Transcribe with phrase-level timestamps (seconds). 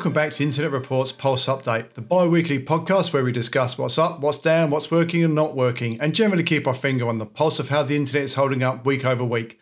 [0.00, 3.98] welcome back to Internet Report's Pulse Update, the bi weekly podcast where we discuss what's
[3.98, 7.26] up, what's down, what's working and not working, and generally keep our finger on the
[7.26, 9.60] pulse of how the internet is holding up week over week.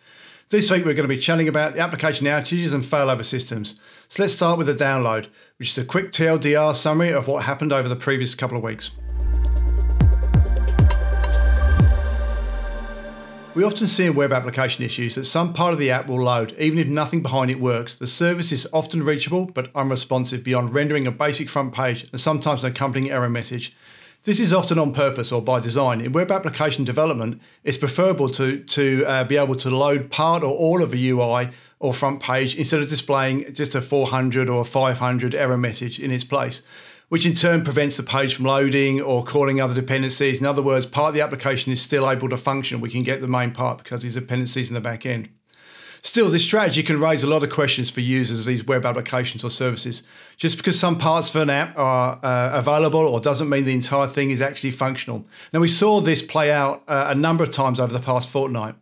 [0.51, 3.81] This week we're going to be chatting about the application outages and failover systems.
[4.09, 5.27] So let's start with the download,
[5.57, 8.93] which is a quick TLDR summary of what happened over the previous couple of weeks.
[13.59, 16.55] We often see in web application issues that some part of the app will load,
[16.61, 17.93] even if nothing behind it works.
[17.93, 22.63] The service is often reachable but unresponsive beyond rendering a basic front page and sometimes
[22.63, 23.75] an accompanying error message.
[24.23, 26.01] This is often on purpose or by design.
[26.01, 30.55] In web application development, it's preferable to, to uh, be able to load part or
[30.55, 31.51] all of a UI
[31.81, 36.23] or front page instead of displaying just a 400 or 500 error message in its
[36.23, 36.63] place
[37.09, 40.41] which in turn prevents the page from loading or calling other dependencies.
[40.41, 42.81] In other words, part of the application is still able to function.
[42.81, 45.29] We can get the main part because these dependencies in the back end.
[46.03, 49.43] Still, this strategy can raise a lot of questions for users of these web applications
[49.43, 50.03] or services.
[50.37, 54.07] Just because some parts of an app are uh, available or doesn't mean the entire
[54.07, 55.27] thing is actually functional.
[55.53, 58.77] Now, we saw this play out uh, a number of times over the past fortnight.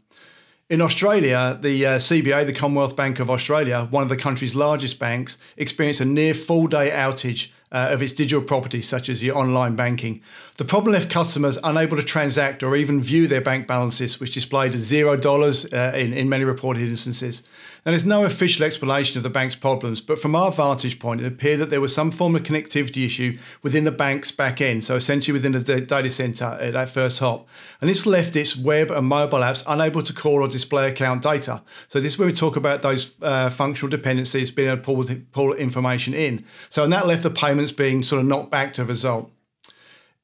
[0.69, 4.99] In Australia, the uh, CBA, the Commonwealth Bank of Australia, one of the country's largest
[4.99, 9.37] banks, experienced a near full day outage uh, of its digital properties, such as your
[9.37, 10.23] online banking.
[10.57, 14.75] The problem left customers unable to transact or even view their bank balances, which displayed
[14.75, 17.43] as zero dollars uh, in, in many reported instances.
[17.93, 21.61] There's no official explanation of the bank's problems, but from our vantage point, it appeared
[21.61, 25.33] that there was some form of connectivity issue within the bank's back end, so essentially
[25.33, 27.47] within the data center at that first hop.
[27.81, 31.63] And this left its web and mobile apps unable to call or display account data.
[31.87, 35.07] So, this is where we talk about those uh, functional dependencies being able to pull,
[35.31, 36.45] pull information in.
[36.69, 39.31] So, and that left the payments being sort of knocked back to a result.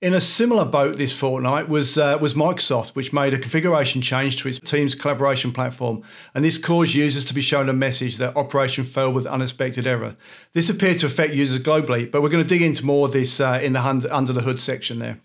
[0.03, 4.37] In a similar boat this fortnight was uh, was Microsoft, which made a configuration change
[4.39, 6.03] to its Teams collaboration platform,
[6.35, 10.17] and this caused users to be shown a message that operation failed with unexpected error.
[10.55, 13.39] This appeared to affect users globally, but we're going to dig into more of this
[13.39, 13.81] uh, in the
[14.11, 15.21] under the hood section there.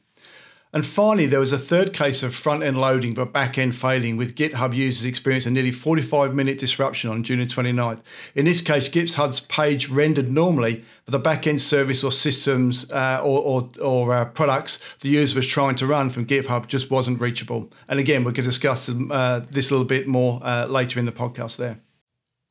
[0.74, 4.18] And finally, there was a third case of front end loading but back end failing,
[4.18, 8.02] with GitHub users experiencing a nearly 45 minute disruption on June 29th.
[8.36, 13.22] In this case, GitHub's page rendered normally, but the back end service or systems uh,
[13.24, 17.22] or, or, or uh, products the user was trying to run from GitHub just wasn't
[17.22, 17.72] reachable.
[17.88, 21.12] And again, we could discuss uh, this a little bit more uh, later in the
[21.14, 21.80] podcast there.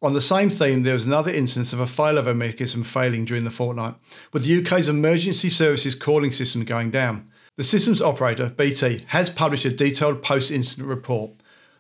[0.03, 3.51] On the same theme, there was another instance of a failover mechanism failing during the
[3.51, 3.95] fortnight,
[4.33, 7.31] with the UK's emergency services calling system going down.
[7.57, 11.31] The systems operator, BT, has published a detailed post incident report.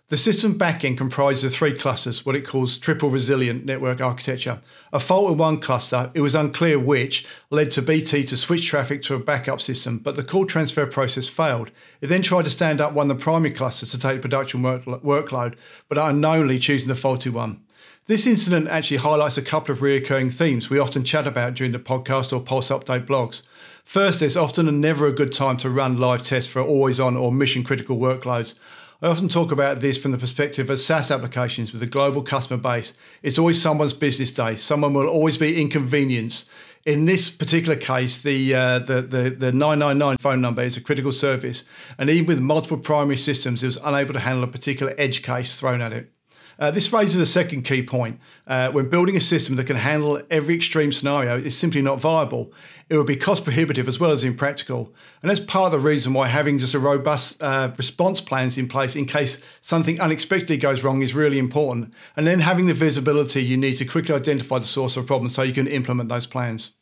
[0.08, 4.62] The system backend comprises three clusters, what it calls triple resilient network architecture.
[4.90, 9.02] A fault in one cluster, it was unclear which, led to BT to switch traffic
[9.02, 11.70] to a backup system, but the call transfer process failed.
[12.00, 14.62] It then tried to stand up one of the primary clusters to take the production
[14.62, 15.56] work- workload,
[15.90, 17.60] but unknowingly choosing the faulty one.
[18.06, 21.80] This incident actually highlights a couple of reoccurring themes we often chat about during the
[21.80, 23.42] podcast or Pulse Update blogs.
[23.86, 27.16] First, it's often and never a good time to run live tests for always on
[27.16, 28.54] or mission critical workloads.
[29.00, 32.60] I often talk about this from the perspective of SaaS applications with a global customer
[32.60, 32.94] base.
[33.22, 34.56] It's always someone's business day.
[34.56, 36.50] Someone will always be inconvenienced.
[36.84, 41.12] In this particular case, the, uh, the, the, the 999 phone number is a critical
[41.12, 41.62] service,
[41.96, 45.60] and even with multiple primary systems, it was unable to handle a particular edge case
[45.60, 46.10] thrown at it.
[46.58, 48.18] Uh, this raises a second key point.
[48.46, 52.52] Uh, when building a system that can handle every extreme scenario is simply not viable,
[52.88, 54.94] it would be cost prohibitive as well as impractical.
[55.22, 58.68] And that's part of the reason why having just a robust uh, response plans in
[58.68, 61.92] place in case something unexpectedly goes wrong is really important.
[62.16, 65.30] And then having the visibility you need to quickly identify the source of a problem
[65.30, 66.72] so you can implement those plans.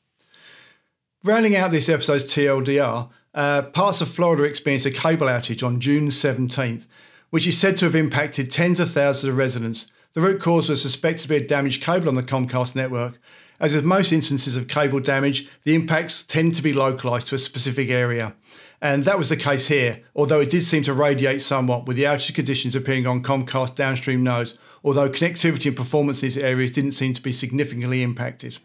[1.25, 6.09] Rounding out this episode's TLDR, uh, parts of Florida experienced a cable outage on June
[6.09, 6.87] 17th
[7.35, 9.91] which is said to have impacted tens of thousands of residents.
[10.13, 13.19] The root cause was suspected to be a damaged cable on the Comcast network.
[13.59, 17.39] As with most instances of cable damage, the impacts tend to be localised to a
[17.39, 18.37] specific area.
[18.81, 22.05] And that was the case here, although it did seem to radiate somewhat, with the
[22.05, 26.93] outage conditions appearing on Comcast downstream nodes, although connectivity and performance in these areas didn't
[26.93, 28.59] seem to be significantly impacted.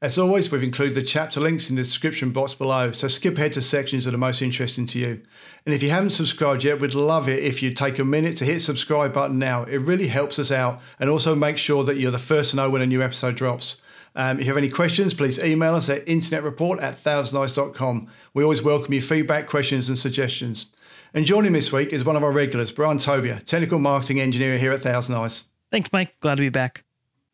[0.00, 3.54] As always, we've included the chapter links in the description box below, so skip ahead
[3.54, 5.20] to sections that are most interesting to you.
[5.66, 8.44] And if you haven't subscribed yet, we'd love it if you take a minute to
[8.44, 9.64] hit subscribe button now.
[9.64, 12.70] It really helps us out and also make sure that you're the first to know
[12.70, 13.82] when a new episode drops.
[14.14, 18.08] Um, if you have any questions, please email us at internetreport at thousandeyes.com.
[18.34, 20.66] We always welcome your feedback, questions, and suggestions.
[21.12, 24.70] And joining this week is one of our regulars, Brian Tobia, Technical Marketing Engineer here
[24.70, 25.44] at Thousand Eyes.
[25.72, 26.14] Thanks, Mike.
[26.20, 26.84] Glad to be back.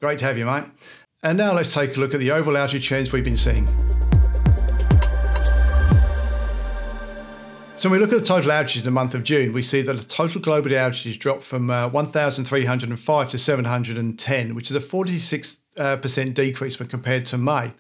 [0.01, 0.65] Great to have you, mate.
[1.25, 3.67] And now let's take a look at the overall outage trends we've been seeing.
[7.77, 9.81] So when we look at the total outages in the month of June, we see
[9.81, 15.57] that the total global outages dropped from uh, 1,305 to 710, which is a 46
[15.79, 17.73] uh, percent decrease when compared to May.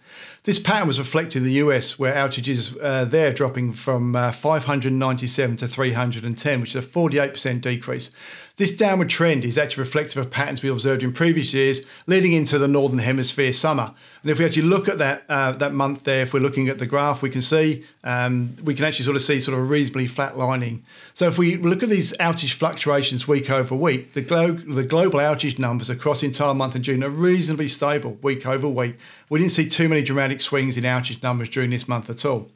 [0.44, 5.56] This pattern was reflected in the US, where outages uh, there dropping from uh, 597
[5.56, 8.10] to 310, which is a 48% decrease.
[8.56, 12.56] This downward trend is actually reflective of patterns we observed in previous years, leading into
[12.56, 13.94] the northern hemisphere summer.
[14.22, 16.78] And if we actually look at that uh, that month there, if we're looking at
[16.78, 19.66] the graph, we can see um, we can actually sort of see sort of a
[19.66, 20.84] reasonably flat lining.
[21.14, 25.18] So if we look at these outage fluctuations week over week, the, glo- the global
[25.18, 28.96] outage numbers across the entire month of June are reasonably stable week over week.
[29.28, 32.50] We didn't see too many dramatic swings in outage numbers during this month at all.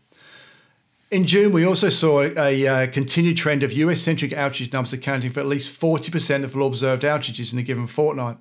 [1.11, 4.93] In June, we also saw a, a uh, continued trend of US centric outage numbers
[4.93, 8.37] accounting for at least 40% of all observed outages in a given fortnight.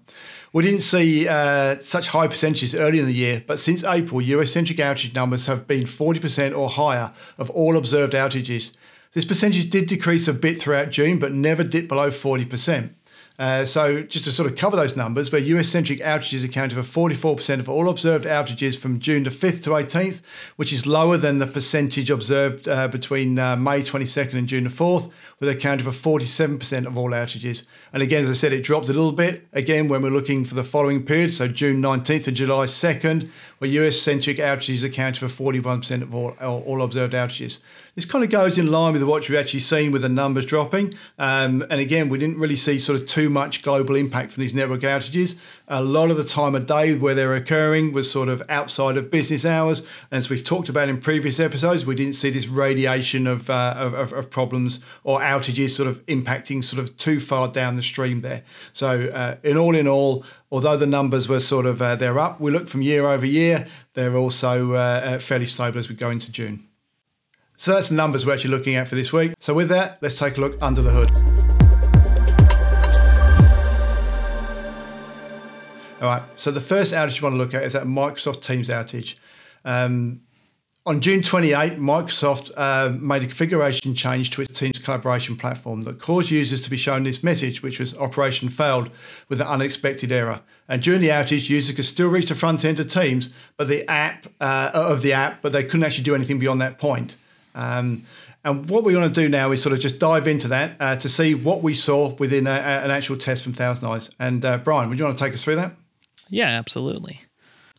[0.51, 4.51] We didn't see uh, such high percentages early in the year, but since April, US
[4.51, 8.75] centric outage numbers have been 40% or higher of all observed outages.
[9.13, 12.89] This percentage did decrease a bit throughout June, but never dipped below 40%.
[13.39, 17.59] Uh, so just to sort of cover those numbers, where US-centric outages accounted for 44%
[17.59, 20.21] of all observed outages from June the 5th to 18th,
[20.55, 24.71] which is lower than the percentage observed uh, between uh, May 22nd and June the
[24.71, 27.63] 4th, where they accounted for 47% of all outages.
[27.93, 29.47] And again, as I said, it dropped a little bit.
[29.53, 33.29] Again, when we're looking for the following period, so June 19th to July 2nd,
[33.59, 37.59] where US-centric outages accounted for 41% of all, all observed outages.
[37.97, 40.93] This kind of goes in line with what we've actually seen with the numbers dropping.
[41.17, 44.53] Um, and again, we didn't really see sort of too much global impact from these
[44.53, 45.39] network outages.
[45.67, 49.09] A lot of the time of day where they're occurring was sort of outside of
[49.09, 49.79] business hours.
[50.11, 53.73] And as we've talked about in previous episodes, we didn't see this radiation of, uh,
[53.75, 58.21] of, of, problems or outages sort of impacting sort of too far down the stream
[58.21, 58.43] there.
[58.73, 62.39] So, uh, in all in all, although the numbers were sort of uh, they're up,
[62.39, 66.09] we look from year over year, they're also uh, uh, fairly stable as we go
[66.09, 66.67] into June.
[67.55, 69.33] So that's the numbers we're actually looking at for this week.
[69.39, 71.11] So with that, let's take a look under the hood.
[75.99, 78.69] All right, so the first outage you want to look at is that Microsoft Teams
[78.69, 79.15] outage.
[79.65, 80.21] Um,
[80.87, 85.99] on June 28, Microsoft uh, made a configuration change to its Teams collaboration platform that
[85.99, 88.89] caused users to be shown this message, which was operation failed
[89.27, 90.39] with an unexpected error.
[90.69, 93.87] And during the outage, users could still reach the front end of Teams, but the
[93.91, 97.17] app uh, of the app, but they couldn't actually do anything beyond that point.
[97.53, 98.05] Um,
[98.45, 100.95] and what we want to do now is sort of just dive into that uh,
[100.95, 104.09] to see what we saw within a, a, an actual test from Thousand Eyes.
[104.19, 105.73] And uh, Brian, would you want to take us through that?
[106.29, 107.26] Yeah, absolutely.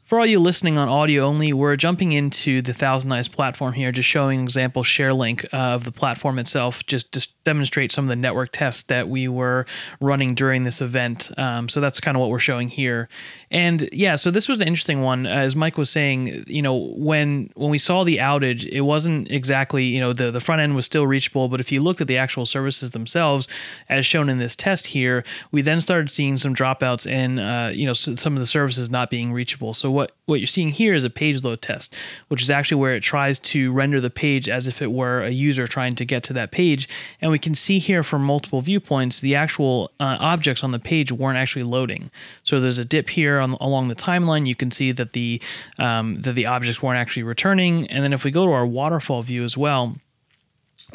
[0.09, 3.93] For all you listening on audio only, we're jumping into the Thousand Eyes platform here,
[3.93, 8.17] just showing example share link of the platform itself, just, just demonstrate some of the
[8.27, 9.65] network tests that we were
[10.01, 11.31] running during this event.
[11.39, 13.09] Um, so that's kind of what we're showing here.
[13.51, 15.27] And yeah, so this was an interesting one.
[15.27, 16.77] As Mike was saying, you know,
[17.09, 20.75] when when we saw the outage, it wasn't exactly, you know, the, the front end
[20.75, 23.49] was still reachable, but if you looked at the actual services themselves,
[23.89, 27.87] as shown in this test here, we then started seeing some dropouts and, uh, you
[27.87, 29.73] know, some of the services not being reachable.
[29.73, 31.95] So what, what you're seeing here is a page load test,
[32.29, 35.31] which is actually where it tries to render the page as if it were a
[35.31, 36.89] user trying to get to that page.
[37.21, 40.79] And we we can see here from multiple viewpoints, the actual uh, objects on the
[40.81, 42.11] page weren't actually loading.
[42.43, 44.49] So there's a dip here on, along the timeline.
[44.49, 45.41] You can see that the
[45.79, 47.87] um, that the objects weren't actually returning.
[47.91, 49.95] And then if we go to our waterfall view as well,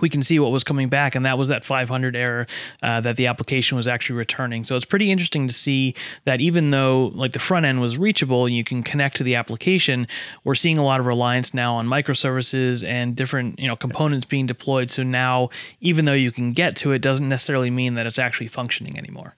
[0.01, 2.48] we can see what was coming back, and that was that 500 error
[2.82, 4.63] uh, that the application was actually returning.
[4.63, 5.94] So it's pretty interesting to see
[6.25, 9.36] that even though like the front end was reachable and you can connect to the
[9.36, 10.08] application,
[10.44, 14.46] we're seeing a lot of reliance now on microservices and different you know components being
[14.46, 14.89] deployed.
[14.89, 15.50] So now
[15.82, 19.36] even though you can get to it, doesn't necessarily mean that it's actually functioning anymore.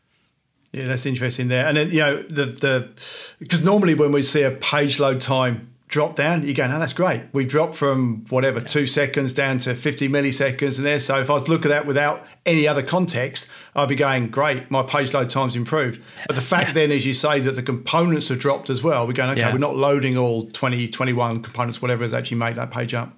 [0.72, 1.66] Yeah, that's interesting there.
[1.66, 2.90] And then, you know the the
[3.40, 6.92] because normally when we see a page load time drop down, you go, no, that's
[6.92, 7.22] great.
[7.32, 11.00] We dropped from whatever, two seconds down to 50 milliseconds and there.
[11.00, 13.48] So if I was to look at that without any other context,
[13.78, 16.02] I'd be going, great, my page load time's improved.
[16.28, 16.74] But the fact yeah.
[16.74, 19.54] then, as you say, that the components have dropped as well, we're going, okay, yeah.
[19.54, 23.14] we're not loading all 20, 21 components, whatever has actually made that page up.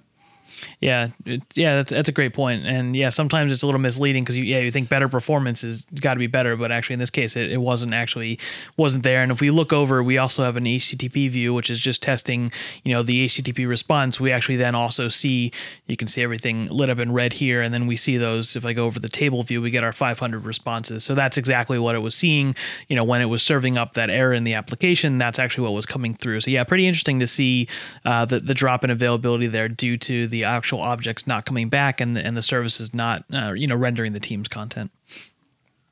[0.80, 2.64] Yeah, it, yeah, that's that's a great point.
[2.66, 5.86] and yeah, sometimes it's a little misleading because you yeah you think better performance is
[6.00, 8.38] got to be better, but actually in this case it, it wasn't actually
[8.76, 9.22] wasn't there.
[9.22, 12.50] And if we look over, we also have an HTTP view, which is just testing
[12.84, 14.20] you know the HTTP response.
[14.20, 15.52] We actually then also see
[15.86, 18.56] you can see everything lit up in red here, and then we see those.
[18.56, 21.04] If I go over the table view, we get our 500 responses.
[21.04, 22.54] So that's exactly what it was seeing.
[22.88, 25.72] You know when it was serving up that error in the application, that's actually what
[25.72, 26.40] was coming through.
[26.40, 27.68] So yeah, pretty interesting to see
[28.04, 32.00] uh, the the drop in availability there due to the actual objects not coming back
[32.00, 34.90] and the, and the services not uh, you know rendering the team's content.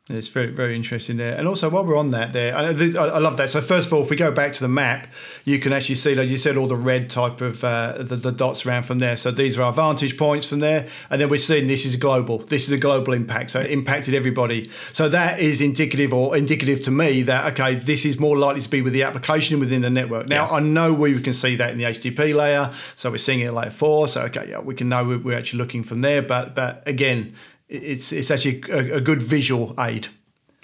[0.09, 1.37] It's very, very interesting there.
[1.37, 3.51] And also, while we're on that, there, I, I love that.
[3.51, 5.09] So, first of all, if we go back to the map,
[5.45, 8.31] you can actually see, like you said, all the red type of uh, the, the
[8.31, 9.17] dots around from there.
[9.17, 10.87] So, these are our vantage points from there.
[11.11, 12.39] And then we're seeing this is global.
[12.39, 13.51] This is a global impact.
[13.51, 14.71] So, it impacted everybody.
[14.93, 18.69] So, that is indicative or indicative to me that, okay, this is more likely to
[18.69, 20.29] be with the application within the network.
[20.29, 20.55] Now, yeah.
[20.55, 22.73] I know we can see that in the HTTP layer.
[22.95, 24.07] So, we're seeing it layer four.
[24.07, 26.23] So, okay, yeah, we can know we're, we're actually looking from there.
[26.23, 27.35] But, but again,
[27.69, 30.09] it's it's actually a, a good visual aid.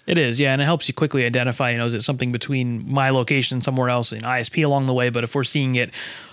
[0.04, 1.71] It is, yeah, and it helps you quickly identify.
[1.71, 4.94] You know, is it something between my location and somewhere else, in ISP along the
[4.94, 5.11] way?
[5.11, 5.90] But if we're seeing it,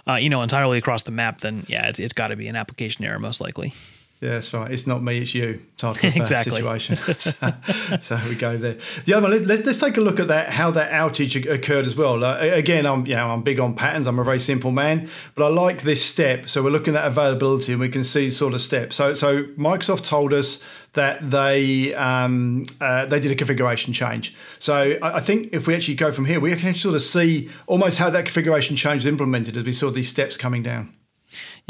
[0.07, 2.55] uh, you know, entirely across the map, then yeah, it's, it's got to be an
[2.55, 3.73] application error most likely.
[4.21, 4.69] Yeah, that's right.
[4.69, 6.57] It's not me, it's you type of uh, exactly.
[6.57, 6.97] situation.
[7.17, 7.53] so,
[8.01, 8.77] so, we go there.
[9.05, 11.95] The other one, let's, let's take a look at that, how that outage occurred as
[11.95, 12.23] well.
[12.23, 14.07] Uh, again, I'm you know, I'm big on patterns.
[14.07, 16.49] I'm a very simple man, but I like this step.
[16.49, 18.97] So we're looking at availability and we can see sort of steps.
[18.97, 20.61] So so Microsoft told us
[20.93, 24.35] that they um, uh, they did a configuration change.
[24.59, 27.49] So I, I, think if we actually go from here, we can sort of see
[27.67, 30.93] almost how that configuration change was implemented as we saw these steps coming down.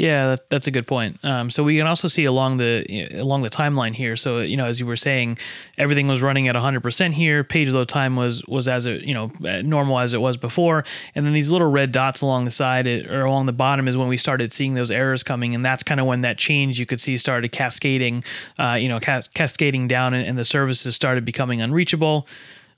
[0.00, 1.22] Yeah, that, that's a good point.
[1.22, 4.16] Um, so we can also see along the along the timeline here.
[4.16, 5.36] So you know, as you were saying,
[5.76, 7.44] everything was running at 100% here.
[7.44, 9.30] Page load time was was as it you know
[9.60, 13.26] normal as it was before, and then these little red dots along the side or
[13.26, 16.06] along the bottom is when we started seeing those errors coming, and that's kind of
[16.06, 18.24] when that change you could see started cascading,
[18.58, 22.26] uh, you know, cas- cascading down, and, and the services started becoming unreachable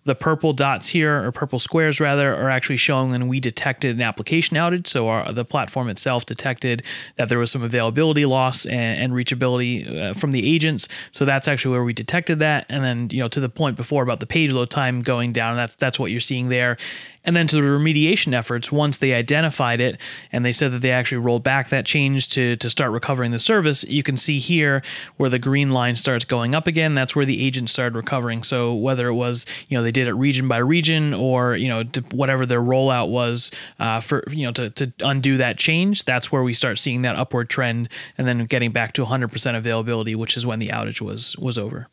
[0.04, 4.02] the purple dots here, or purple squares rather, are actually showing when we detected an
[4.02, 4.86] application outage.
[4.88, 6.82] So our, the platform itself detected
[7.16, 10.88] that there was some availability loss and, and reachability uh, from the agents.
[11.12, 12.66] So that's actually where we detected that.
[12.68, 15.54] And then, you know, to the point before about the page load time going down,
[15.56, 16.76] that's that's what you're seeing there.
[17.24, 20.00] And then to the remediation efforts, once they identified it
[20.32, 23.38] and they said that they actually rolled back that change to, to start recovering the
[23.38, 24.82] service, you can see here
[25.16, 26.94] where the green line starts going up again.
[26.94, 28.42] That's where the agents started recovering.
[28.42, 31.84] So whether it was, you know, they did it region by region or, you know,
[32.10, 36.42] whatever their rollout was uh, for, you know, to, to undo that change, that's where
[36.42, 37.88] we start seeing that upward trend
[38.18, 41.88] and then getting back to 100% availability, which is when the outage was was over.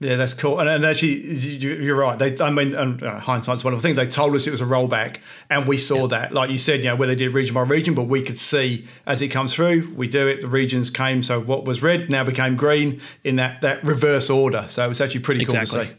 [0.00, 0.60] Yeah, that's cool.
[0.60, 2.16] And, and actually, you're right.
[2.16, 3.96] They, I mean, and, uh, hindsight's wonderful thing.
[3.96, 5.16] They told us it was a rollback,
[5.50, 6.18] and we saw yeah.
[6.18, 6.32] that.
[6.32, 8.86] Like you said, you know, where they did region by region, but we could see
[9.06, 10.42] as it comes through, we do it.
[10.42, 14.66] The regions came, so what was red now became green in that that reverse order.
[14.68, 15.78] So it was actually pretty exactly.
[15.78, 15.98] cool to see.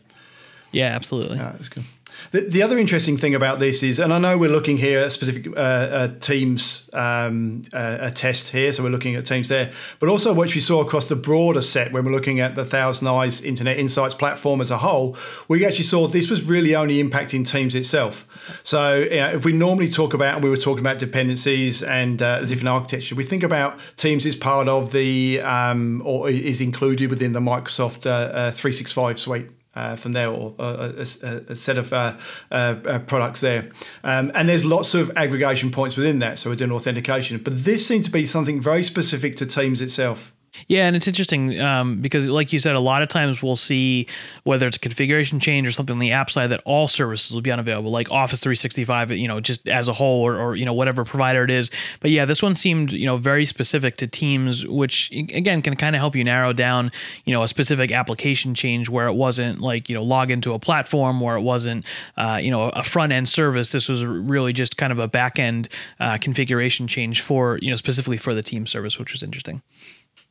[0.71, 1.37] Yeah, absolutely.
[1.37, 1.83] Yeah, that's cool.
[2.31, 5.11] The, the other interesting thing about this is, and I know we're looking here at
[5.11, 9.71] specific uh, uh, teams, um, uh, a test here, so we're looking at teams there,
[9.99, 13.07] but also what we saw across the broader set when we're looking at the Thousand
[13.07, 17.47] Eyes Internet Insights platform as a whole, we actually saw this was really only impacting
[17.47, 18.27] teams itself.
[18.63, 22.21] So you know, if we normally talk about, and we were talking about dependencies and
[22.21, 27.09] uh, different architecture, we think about teams as part of the, um, or is included
[27.09, 31.77] within the Microsoft uh, uh, 365 suite uh, from there, or a, a, a set
[31.77, 32.17] of uh,
[32.51, 33.69] uh, uh, products there.
[34.03, 37.37] Um, and there's lots of aggregation points within that, so we're doing authentication.
[37.37, 40.33] But this seems to be something very specific to Teams itself.
[40.67, 44.07] Yeah, and it's interesting um, because, like you said, a lot of times we'll see
[44.43, 47.41] whether it's a configuration change or something on the app side that all services will
[47.41, 50.73] be unavailable, like Office 365, you know, just as a whole, or, or you know
[50.73, 51.71] whatever provider it is.
[51.99, 55.95] But yeah, this one seemed you know very specific to Teams, which again can kind
[55.95, 56.91] of help you narrow down
[57.25, 60.59] you know a specific application change where it wasn't like you know log into a
[60.59, 61.85] platform, where it wasn't
[62.17, 63.71] uh, you know a front end service.
[63.71, 67.75] This was really just kind of a back end uh, configuration change for you know
[67.75, 69.61] specifically for the Team service, which was interesting.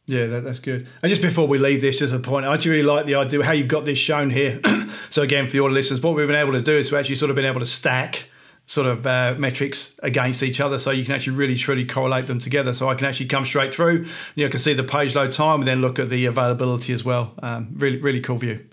[0.09, 0.87] Yeah, that, that's good.
[1.03, 3.45] And just before we leave this, just a point, I actually really like the idea
[3.45, 4.59] how you've got this shown here.
[5.11, 7.17] so again, for the audio listeners, what we've been able to do is we've actually
[7.17, 8.25] sort of been able to stack
[8.65, 12.38] sort of uh, metrics against each other, so you can actually really truly correlate them
[12.38, 12.73] together.
[12.73, 14.07] So I can actually come straight through.
[14.35, 17.05] You know, can see the page load time, and then look at the availability as
[17.05, 17.35] well.
[17.43, 18.65] Um, really, really cool view.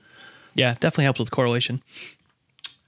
[0.54, 1.80] Yeah, definitely helps with correlation.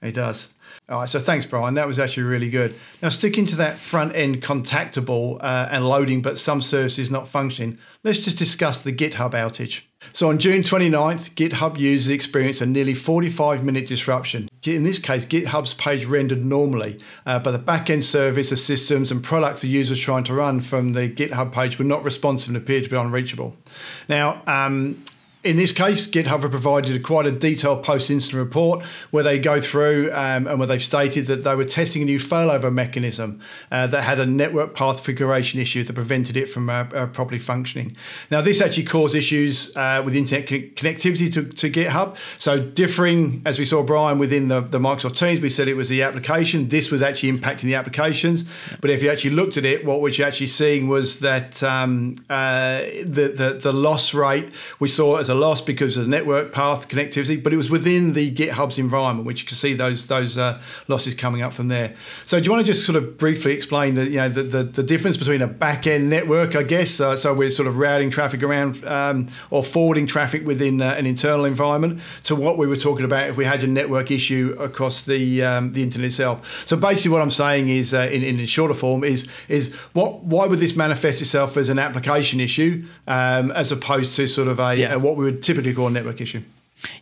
[0.00, 0.48] It does.
[0.90, 1.74] All right, so thanks, Brian.
[1.74, 2.74] That was actually really good.
[3.02, 7.78] Now, sticking to that front end contactable uh, and loading, but some services not functioning,
[8.04, 9.82] let's just discuss the GitHub outage.
[10.14, 14.48] So, on June 29th, GitHub users experienced a nearly 45 minute disruption.
[14.64, 19.22] In this case, GitHub's page rendered normally, uh, but the backend service, the systems, and
[19.22, 22.84] products the users trying to run from the GitHub page were not responsive and appeared
[22.84, 23.54] to be unreachable.
[24.08, 25.04] Now, um,
[25.44, 29.60] in this case, GitHub have provided a quite a detailed post-incident report where they go
[29.60, 33.40] through um, and where they've stated that they were testing a new failover mechanism
[33.70, 37.38] uh, that had a network path configuration issue that prevented it from uh, uh, properly
[37.38, 37.96] functioning.
[38.32, 42.16] Now, this actually caused issues uh, with internet co- connectivity to, to, GitHub.
[42.36, 45.88] So, differing, as we saw, Brian, within the, the Microsoft Teams, we said it was
[45.88, 46.68] the application.
[46.68, 48.44] This was actually impacting the applications.
[48.80, 52.80] But if you actually looked at it, what we're actually seeing was that um, uh,
[53.04, 56.88] the, the, the loss rate we saw as a loss because of the network path
[56.88, 60.60] connectivity, but it was within the GitHub's environment, which you can see those those uh,
[60.88, 61.94] losses coming up from there.
[62.24, 64.62] So do you want to just sort of briefly explain the you know the, the,
[64.64, 67.00] the difference between a back end network, I guess?
[67.00, 71.06] Uh, so we're sort of routing traffic around um, or forwarding traffic within uh, an
[71.06, 75.02] internal environment to what we were talking about if we had a network issue across
[75.02, 76.64] the um, the internet itself.
[76.66, 80.46] So basically, what I'm saying is, uh, in, in shorter form, is is what why
[80.46, 84.74] would this manifest itself as an application issue um, as opposed to sort of a,
[84.76, 84.94] Yeah.
[84.94, 86.40] a what we would typically call a network issue?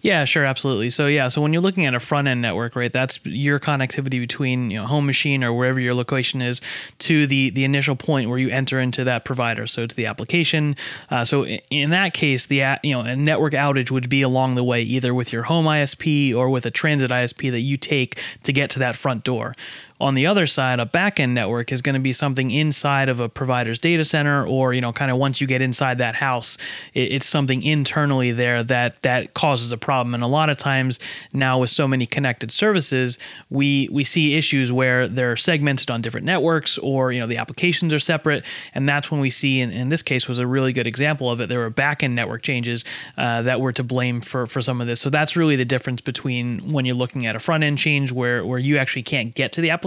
[0.01, 0.89] Yeah, sure, absolutely.
[0.89, 4.19] So yeah, so when you're looking at a front end network, right, that's your connectivity
[4.19, 6.63] between you know home machine or wherever your location is
[7.01, 10.77] to the the initial point where you enter into that provider, so to the application.
[11.11, 14.65] Uh, so in that case, the you know a network outage would be along the
[14.65, 18.55] way, either with your home ISP or with a transit ISP that you take to
[18.55, 19.55] get to that front door.
[19.99, 23.29] On the other side, a backend network is going to be something inside of a
[23.29, 26.59] provider's data center, or you know, kind of once you get inside that house,
[26.93, 30.13] it, it's something internally there that that causes a problem.
[30.13, 30.99] And a lot of times
[31.33, 36.27] now, with so many connected services, we we see issues where they're segmented on different
[36.27, 39.63] networks, or you know, the applications are separate, and that's when we see.
[39.63, 41.49] And in this case, was a really good example of it.
[41.49, 42.85] There were backend network changes
[43.17, 45.01] uh, that were to blame for for some of this.
[45.01, 48.45] So that's really the difference between when you're looking at a front end change where
[48.45, 49.86] where you actually can't get to the application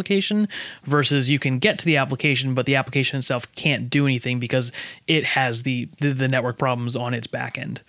[0.84, 4.72] versus you can get to the application, but the application itself can't do anything because
[5.08, 7.82] it has the the, the network problems on its back end.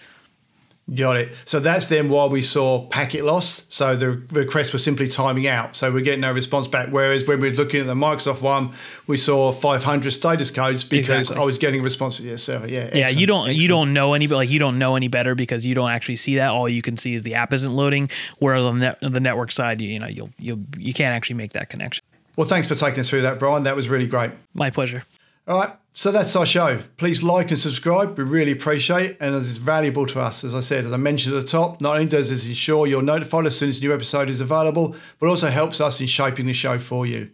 [0.92, 1.32] Got it.
[1.44, 3.64] So that's then why we saw packet loss.
[3.68, 5.76] So the request was simply timing out.
[5.76, 6.88] So we're getting no response back.
[6.88, 8.73] Whereas when we're looking at the Microsoft one,
[9.06, 11.42] we saw 500 status codes because Exactly.
[11.42, 12.66] I was getting a response to the server.
[12.66, 12.90] Yeah.
[12.92, 15.64] Yeah, excellent, you don't you don't know any like you don't know any better because
[15.64, 16.50] you don't actually see that.
[16.50, 18.11] All you can see is the app isn't loading.
[18.40, 21.52] Whereas on net, the network side, you, you know you'll you you can't actually make
[21.52, 22.04] that connection.
[22.37, 23.62] Well, thanks for taking us through that, Brian.
[23.62, 24.32] That was really great.
[24.54, 25.04] My pleasure.
[25.47, 25.70] All right.
[25.92, 26.80] So that's our show.
[26.97, 28.16] Please like and subscribe.
[28.16, 29.16] We really appreciate it.
[29.20, 30.44] And as it's valuable to us.
[30.44, 33.02] As I said, as I mentioned at the top, not only does this ensure you're
[33.02, 36.47] notified as soon as a new episode is available, but also helps us in shaping
[36.47, 37.30] the show for you.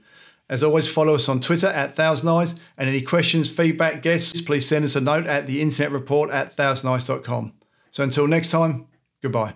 [0.48, 2.54] As always, follow us on Twitter at Thousand Eyes.
[2.78, 6.56] And any questions, feedback, guests, please send us a note at the internet report at
[6.56, 7.52] thousandeyes.com.
[7.90, 8.86] So until next time,
[9.22, 9.54] goodbye.